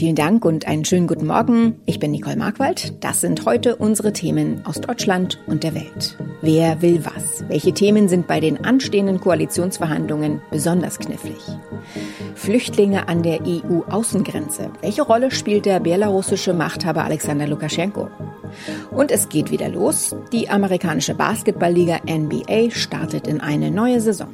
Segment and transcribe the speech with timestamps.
[0.00, 1.80] Vielen Dank und einen schönen guten Morgen.
[1.84, 3.04] Ich bin Nicole Markwald.
[3.04, 6.16] Das sind heute unsere Themen aus Deutschland und der Welt.
[6.42, 7.44] Wer will was?
[7.48, 11.38] Welche Themen sind bei den anstehenden Koalitionsverhandlungen besonders knifflig?
[12.34, 14.70] Flüchtlinge an der EU-Außengrenze.
[14.80, 18.08] Welche Rolle spielt der belarussische Machthaber Alexander Lukaschenko?
[18.90, 20.14] Und es geht wieder los.
[20.32, 24.28] Die amerikanische Basketballliga NBA startet in eine neue Saison.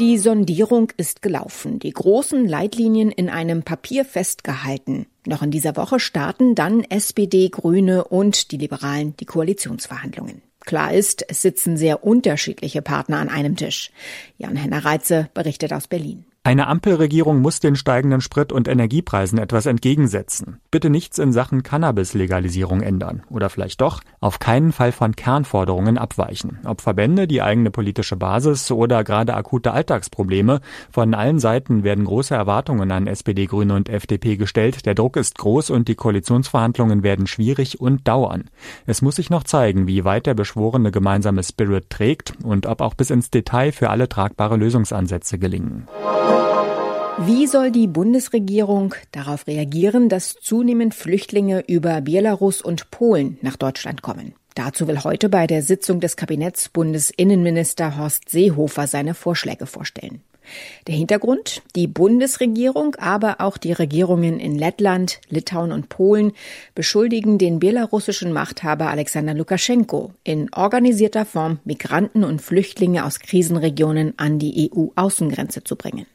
[0.00, 5.04] Die Sondierung ist gelaufen, die großen Leitlinien in einem Papier festgehalten.
[5.26, 10.40] Noch in dieser Woche starten dann SPD, Grüne und die Liberalen die Koalitionsverhandlungen.
[10.60, 13.90] Klar ist, es sitzen sehr unterschiedliche Partner an einem Tisch.
[14.38, 16.24] Jan-Henner Reitze berichtet aus Berlin.
[16.42, 20.58] Eine Ampelregierung muss den steigenden Sprit- und Energiepreisen etwas entgegensetzen.
[20.70, 23.24] Bitte nichts in Sachen Cannabis-Legalisierung ändern.
[23.28, 26.58] Oder vielleicht doch, auf keinen Fall von Kernforderungen abweichen.
[26.64, 32.34] Ob Verbände, die eigene politische Basis oder gerade akute Alltagsprobleme, von allen Seiten werden große
[32.34, 34.86] Erwartungen an SPD, Grüne und FDP gestellt.
[34.86, 38.44] Der Druck ist groß und die Koalitionsverhandlungen werden schwierig und dauern.
[38.86, 42.94] Es muss sich noch zeigen, wie weit der beschworene gemeinsame Spirit trägt und ob auch
[42.94, 45.86] bis ins Detail für alle tragbare Lösungsansätze gelingen.
[47.26, 54.00] Wie soll die Bundesregierung darauf reagieren, dass zunehmend Flüchtlinge über Belarus und Polen nach Deutschland
[54.00, 54.32] kommen?
[54.54, 60.22] Dazu will heute bei der Sitzung des Kabinetts Bundesinnenminister Horst Seehofer seine Vorschläge vorstellen.
[60.86, 61.62] Der Hintergrund?
[61.76, 66.32] Die Bundesregierung, aber auch die Regierungen in Lettland, Litauen und Polen
[66.74, 74.38] beschuldigen den belarussischen Machthaber Alexander Lukaschenko in organisierter Form Migranten und Flüchtlinge aus Krisenregionen an
[74.38, 76.06] die EU-Außengrenze zu bringen.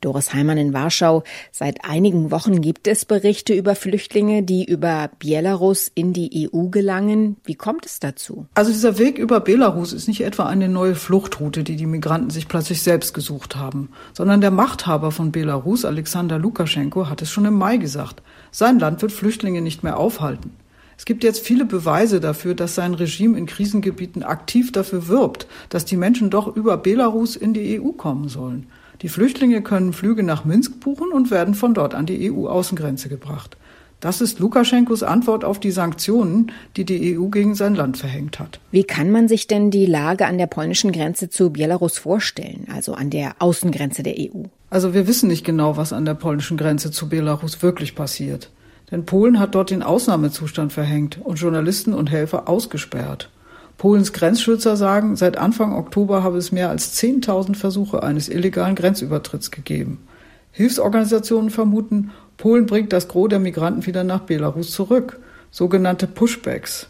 [0.00, 1.24] Doris Heimann in Warschau.
[1.50, 7.36] Seit einigen Wochen gibt es Berichte über Flüchtlinge, die über Belarus in die EU gelangen.
[7.44, 8.46] Wie kommt es dazu?
[8.54, 12.48] Also dieser Weg über Belarus ist nicht etwa eine neue Fluchtroute, die die Migranten sich
[12.48, 17.54] plötzlich selbst gesucht haben, sondern der Machthaber von Belarus, Alexander Lukaschenko, hat es schon im
[17.54, 18.22] Mai gesagt.
[18.50, 20.52] Sein Land wird Flüchtlinge nicht mehr aufhalten.
[20.96, 25.84] Es gibt jetzt viele Beweise dafür, dass sein Regime in Krisengebieten aktiv dafür wirbt, dass
[25.84, 28.66] die Menschen doch über Belarus in die EU kommen sollen.
[29.02, 33.56] Die Flüchtlinge können Flüge nach Minsk buchen und werden von dort an die EU-Außengrenze gebracht.
[34.00, 38.60] Das ist Lukaschenkos Antwort auf die Sanktionen, die die EU gegen sein Land verhängt hat.
[38.70, 42.92] Wie kann man sich denn die Lage an der polnischen Grenze zu Belarus vorstellen, also
[42.92, 44.44] an der Außengrenze der EU?
[44.68, 48.50] Also wir wissen nicht genau, was an der polnischen Grenze zu Belarus wirklich passiert.
[48.90, 53.30] Denn Polen hat dort den Ausnahmezustand verhängt und Journalisten und Helfer ausgesperrt.
[53.78, 59.50] Polens Grenzschützer sagen, seit Anfang Oktober habe es mehr als 10.000 Versuche eines illegalen Grenzübertritts
[59.50, 60.06] gegeben.
[60.52, 65.18] Hilfsorganisationen vermuten, Polen bringt das Gros der Migranten wieder nach Belarus zurück,
[65.50, 66.88] sogenannte Pushbacks.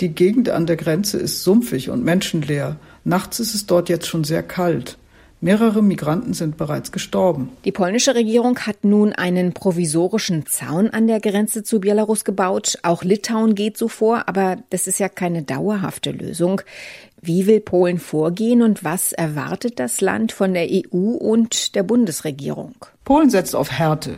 [0.00, 2.76] Die Gegend an der Grenze ist sumpfig und menschenleer.
[3.04, 4.96] Nachts ist es dort jetzt schon sehr kalt.
[5.42, 7.48] Mehrere Migranten sind bereits gestorben.
[7.64, 12.78] Die polnische Regierung hat nun einen provisorischen Zaun an der Grenze zu Belarus gebaut.
[12.82, 16.60] Auch Litauen geht so vor, aber das ist ja keine dauerhafte Lösung.
[17.22, 22.74] Wie will Polen vorgehen und was erwartet das Land von der EU und der Bundesregierung?
[23.06, 24.16] Polen setzt auf Härte.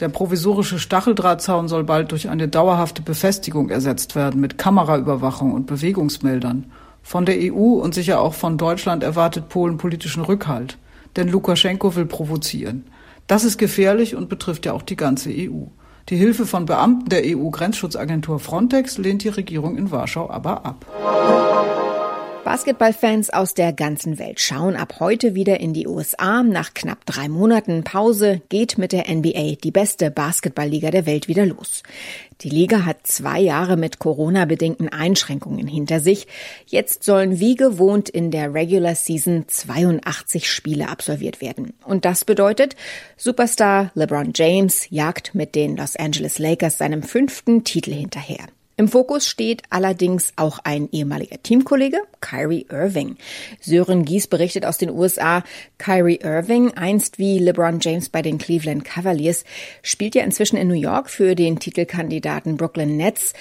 [0.00, 6.64] Der provisorische Stacheldrahtzaun soll bald durch eine dauerhafte Befestigung ersetzt werden mit Kameraüberwachung und Bewegungsmeldern.
[7.06, 10.78] Von der EU und sicher auch von Deutschland erwartet Polen politischen Rückhalt.
[11.16, 12.86] Denn Lukaschenko will provozieren.
[13.26, 15.66] Das ist gefährlich und betrifft ja auch die ganze EU.
[16.08, 21.83] Die Hilfe von Beamten der EU-Grenzschutzagentur Frontex lehnt die Regierung in Warschau aber ab.
[22.44, 26.42] Basketballfans aus der ganzen Welt schauen ab heute wieder in die USA.
[26.42, 31.46] Nach knapp drei Monaten Pause geht mit der NBA, die beste Basketballliga der Welt, wieder
[31.46, 31.82] los.
[32.42, 36.26] Die Liga hat zwei Jahre mit Corona-bedingten Einschränkungen hinter sich.
[36.66, 41.72] Jetzt sollen wie gewohnt in der Regular Season 82 Spiele absolviert werden.
[41.86, 42.76] Und das bedeutet,
[43.16, 48.44] Superstar LeBron James jagt mit den Los Angeles Lakers seinem fünften Titel hinterher.
[48.76, 53.16] Im Fokus steht allerdings auch ein ehemaliger Teamkollege, Kyrie Irving.
[53.60, 55.44] Sören Gies berichtet aus den USA,
[55.78, 59.44] Kyrie Irving, einst wie LeBron James bei den Cleveland Cavaliers,
[59.82, 63.32] spielt ja inzwischen in New York für den Titelkandidaten Brooklyn Nets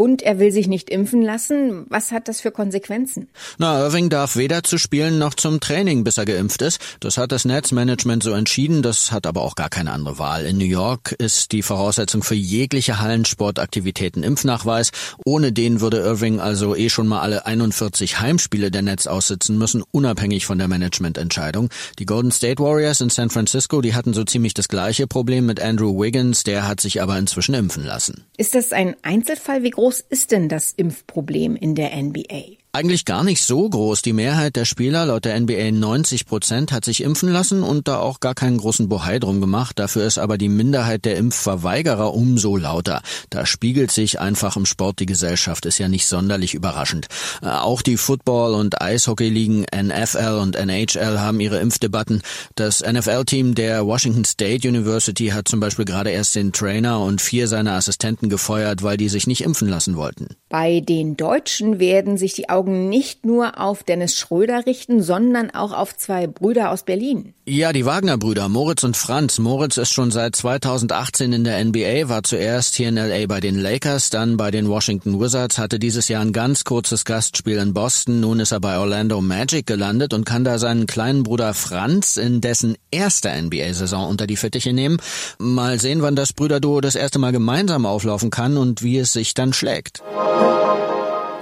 [0.00, 1.84] und er will sich nicht impfen lassen.
[1.90, 3.28] Was hat das für Konsequenzen?
[3.58, 6.80] Na, Irving darf weder zu Spielen noch zum Training, bis er geimpft ist.
[7.00, 8.80] Das hat das Netzmanagement so entschieden.
[8.80, 10.46] Das hat aber auch gar keine andere Wahl.
[10.46, 14.90] In New York ist die Voraussetzung für jegliche Hallensportaktivitäten Impfnachweis.
[15.26, 19.82] Ohne den würde Irving also eh schon mal alle 41 Heimspiele der Netz aussitzen müssen,
[19.90, 21.68] unabhängig von der Managemententscheidung.
[21.98, 25.60] Die Golden State Warriors in San Francisco, die hatten so ziemlich das gleiche Problem mit
[25.60, 26.42] Andrew Wiggins.
[26.42, 28.24] Der hat sich aber inzwischen impfen lassen.
[28.38, 29.62] Ist das ein Einzelfall?
[29.62, 32.59] Wie groß groß ist denn das Impfproblem in der NBA?
[32.72, 34.00] Eigentlich gar nicht so groß.
[34.02, 37.98] Die Mehrheit der Spieler, laut der NBA 90 Prozent, hat sich impfen lassen und da
[37.98, 39.80] auch gar keinen großen Bohai drum gemacht.
[39.80, 43.02] Dafür ist aber die Minderheit der Impfverweigerer umso lauter.
[43.28, 47.08] Da spiegelt sich einfach im Sport die Gesellschaft, ist ja nicht sonderlich überraschend.
[47.42, 52.22] Äh, auch die Football- und Eishockey-Ligen NFL und NHL haben ihre Impfdebatten.
[52.54, 57.48] Das NFL-Team der Washington State University hat zum Beispiel gerade erst den Trainer und vier
[57.48, 60.36] seiner Assistenten gefeuert, weil die sich nicht impfen lassen wollten.
[60.48, 65.96] Bei den Deutschen werden sich die nicht nur auf Dennis Schröder richten, sondern auch auf
[65.96, 67.34] zwei Brüder aus Berlin.
[67.46, 69.38] Ja, die Wagner-Brüder, Moritz und Franz.
[69.38, 73.58] Moritz ist schon seit 2018 in der NBA, war zuerst hier in LA bei den
[73.58, 78.20] Lakers, dann bei den Washington Wizards, hatte dieses Jahr ein ganz kurzes Gastspiel in Boston.
[78.20, 82.40] Nun ist er bei Orlando Magic gelandet und kann da seinen kleinen Bruder Franz in
[82.40, 84.98] dessen erster NBA-Saison unter die Fittiche nehmen.
[85.38, 89.34] Mal sehen, wann das Brüderduo das erste Mal gemeinsam auflaufen kann und wie es sich
[89.34, 90.02] dann schlägt.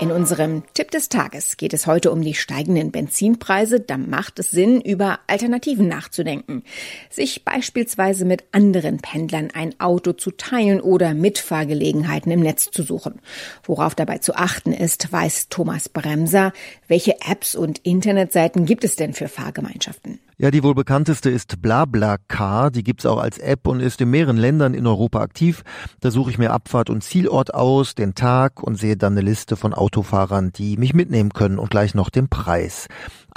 [0.01, 3.81] In unserem Tipp des Tages geht es heute um die steigenden Benzinpreise.
[3.81, 6.63] Da macht es Sinn, über Alternativen nachzudenken.
[7.11, 13.21] Sich beispielsweise mit anderen Pendlern ein Auto zu teilen oder Mitfahrgelegenheiten im Netz zu suchen.
[13.65, 16.53] Worauf dabei zu achten ist, weiß Thomas Bremser.
[16.87, 20.21] Welche Apps und Internetseiten gibt es denn für Fahrgemeinschaften?
[20.41, 22.71] Ja, die wohl bekannteste ist BlaBlaCar.
[22.71, 25.65] Die gibt's auch als App und ist in mehreren Ländern in Europa aktiv.
[26.01, 29.57] Da suche ich mir Abfahrt und Zielort aus, den Tag und sehe dann eine Liste
[29.57, 32.87] von Autofahrern, die mich mitnehmen können und gleich noch den Preis.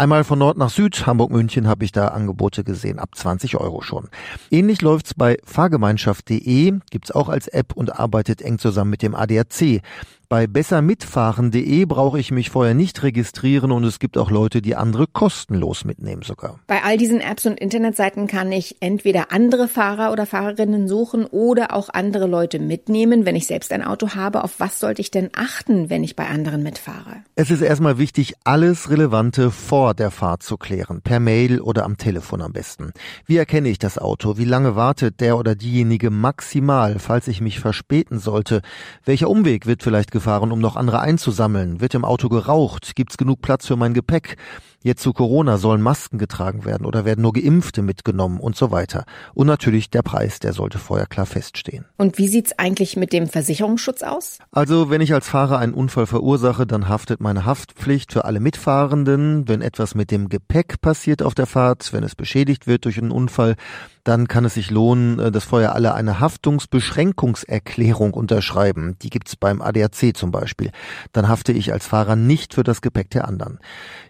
[0.02, 4.10] Einmal von Nord nach Süd, Hamburg-München, habe ich da Angebote gesehen, ab 20 Euro schon.
[4.50, 9.84] Ähnlich läuft's bei fahrgemeinschaft.de, gibt's auch als App und arbeitet eng zusammen mit dem ADAC.
[10.32, 15.06] Bei bessermitfahren.de brauche ich mich vorher nicht registrieren und es gibt auch Leute, die andere
[15.06, 16.58] kostenlos mitnehmen sogar.
[16.68, 21.76] Bei all diesen Apps und Internetseiten kann ich entweder andere Fahrer oder Fahrerinnen suchen oder
[21.76, 24.46] auch andere Leute mitnehmen, wenn ich selbst ein Auto habe.
[24.46, 27.18] Auf was sollte ich denn achten, wenn ich bei anderen mitfahre?
[27.36, 31.98] Es ist erstmal wichtig, alles Relevante vor der Fahrt zu klären, per Mail oder am
[31.98, 32.92] Telefon am besten.
[33.26, 34.38] Wie erkenne ich das Auto?
[34.38, 38.62] Wie lange wartet der oder diejenige maximal, falls ich mich verspäten sollte?
[39.06, 41.82] Welcher Umweg wird vielleicht gefahren, um noch andere einzusammeln?
[41.82, 42.96] Wird im Auto geraucht?
[42.96, 44.38] Gibt's genug Platz für mein Gepäck?
[44.84, 49.06] Jetzt zu Corona sollen Masken getragen werden oder werden nur Geimpfte mitgenommen und so weiter.
[49.36, 51.86] Und natürlich der Preis, der sollte vorher klar feststehen.
[51.98, 54.40] Und wie sieht's eigentlich mit dem Versicherungsschutz aus?
[54.52, 59.48] Also, wenn ich als Fahrer einen Unfall verursache, dann haftet meine Haftpflicht für alle Mitfahrenden.
[59.48, 63.12] Wenn etwas mit dem Gepäck passiert auf der Fahrt, wenn es beschädigt wird durch einen
[63.12, 63.56] Unfall,
[64.04, 68.96] dann kann es sich lohnen, äh, dass vorher alle eine Haftungsbeschränkungserklärung unterschreiben.
[69.02, 70.72] Die gibt's beim ADAC zum Beispiel.
[71.12, 73.60] Dann hafte ich als Fahrer nicht für das Gepäck der anderen.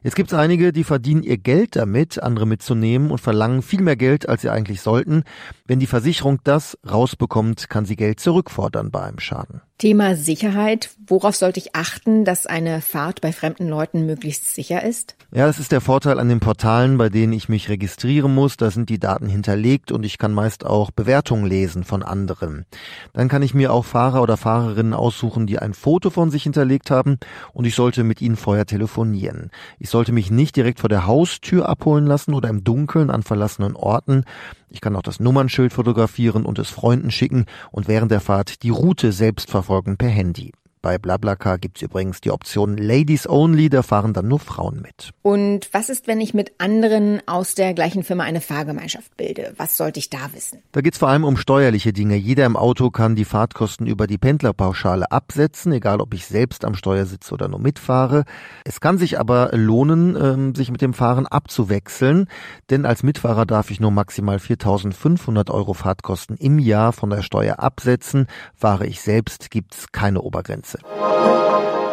[0.04, 4.30] Jetzt gibt's einige, die verdienen ihr Geld damit, andere mitzunehmen und verlangen viel mehr Geld,
[4.30, 5.24] als sie eigentlich sollten.
[5.72, 9.62] Wenn die Versicherung das rausbekommt, kann sie Geld zurückfordern bei einem Schaden.
[9.78, 10.92] Thema Sicherheit.
[11.08, 15.16] Worauf sollte ich achten, dass eine Fahrt bei fremden Leuten möglichst sicher ist?
[15.34, 18.58] Ja, das ist der Vorteil an den Portalen, bei denen ich mich registrieren muss.
[18.58, 22.66] Da sind die Daten hinterlegt und ich kann meist auch Bewertungen lesen von anderen.
[23.14, 26.92] Dann kann ich mir auch Fahrer oder Fahrerinnen aussuchen, die ein Foto von sich hinterlegt
[26.92, 27.18] haben
[27.54, 29.52] und ich sollte mit ihnen vorher telefonieren.
[29.80, 33.78] Ich sollte mich nicht direkt vor der Haustür abholen lassen oder im Dunkeln an verlassenen
[33.78, 34.26] Orten.
[34.74, 38.70] Ich kann auch das Nummernschild fotografieren und es Freunden schicken und während der Fahrt die
[38.70, 40.52] Route selbst verfolgen per Handy.
[40.84, 45.12] Bei BlaBlaCar gibt's übrigens die Option Ladies Only, da fahren dann nur Frauen mit.
[45.22, 49.54] Und was ist, wenn ich mit anderen aus der gleichen Firma eine Fahrgemeinschaft bilde?
[49.58, 50.64] Was sollte ich da wissen?
[50.72, 52.16] Da geht's vor allem um steuerliche Dinge.
[52.16, 56.74] Jeder im Auto kann die Fahrtkosten über die Pendlerpauschale absetzen, egal ob ich selbst am
[56.74, 58.24] Steuer sitze oder nur mitfahre.
[58.66, 62.26] Es kann sich aber lohnen, ähm, sich mit dem Fahren abzuwechseln,
[62.72, 67.60] denn als Mitfahrer darf ich nur maximal 4.500 Euro Fahrtkosten im Jahr von der Steuer
[67.60, 68.26] absetzen.
[68.56, 70.71] Fahre ich selbst, gibt's keine Obergrenze.
[70.72, 71.92] Grenze.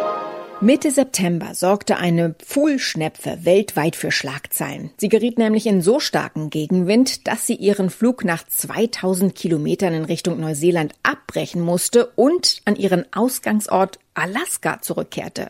[0.61, 4.91] Mitte September sorgte eine Pfuhlschnepfe weltweit für Schlagzeilen.
[4.97, 10.03] Sie geriet nämlich in so starken Gegenwind, dass sie ihren Flug nach 2000 Kilometern in
[10.03, 15.49] Richtung Neuseeland abbrechen musste und an ihren Ausgangsort Alaska zurückkehrte.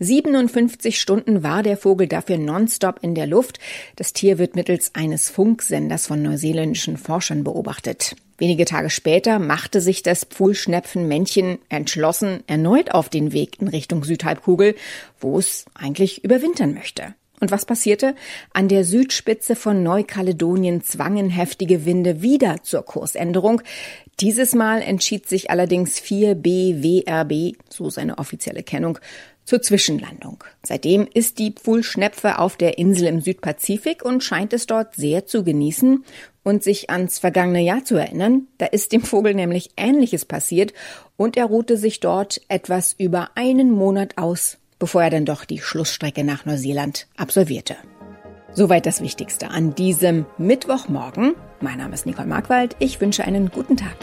[0.00, 3.58] 57 Stunden war der Vogel dafür nonstop in der Luft.
[3.96, 8.16] Das Tier wird mittels eines Funksenders von neuseeländischen Forschern beobachtet.
[8.38, 14.76] Wenige Tage später machte sich das Pfuhlschnepfenmännchen entschlossen erneut auf den Weg in Richtung Südhalbkugel,
[15.18, 17.14] wo es eigentlich überwintern möchte.
[17.40, 18.14] Und was passierte?
[18.52, 23.62] An der Südspitze von Neukaledonien zwangen heftige Winde wieder zur Kursänderung.
[24.20, 28.98] Dieses Mal entschied sich allerdings 4BWRB, so seine offizielle Kennung,
[29.48, 30.44] zur Zwischenlandung.
[30.62, 35.42] Seitdem ist die Pfuhlschnepfe auf der Insel im Südpazifik und scheint es dort sehr zu
[35.42, 36.04] genießen
[36.42, 38.48] und sich ans vergangene Jahr zu erinnern.
[38.58, 40.74] Da ist dem Vogel nämlich Ähnliches passiert
[41.16, 45.60] und er ruhte sich dort etwas über einen Monat aus, bevor er dann doch die
[45.60, 47.76] Schlussstrecke nach Neuseeland absolvierte.
[48.52, 51.34] Soweit das Wichtigste an diesem Mittwochmorgen.
[51.60, 52.76] Mein Name ist Nicole Markwald.
[52.78, 53.96] Ich wünsche einen guten Tag.